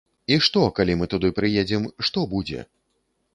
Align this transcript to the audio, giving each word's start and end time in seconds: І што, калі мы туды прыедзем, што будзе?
І 0.35 0.37
што, 0.45 0.61
калі 0.79 0.95
мы 1.01 1.07
туды 1.11 1.29
прыедзем, 1.41 1.85
што 2.09 2.25
будзе? 2.33 2.65